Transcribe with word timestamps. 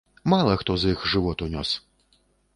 Мала 0.31 0.53
хто 0.61 0.77
з 0.83 0.89
іх 0.95 1.05
жывот 1.13 1.45
унёс. 1.49 1.77